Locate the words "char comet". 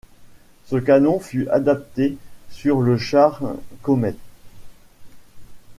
2.97-4.15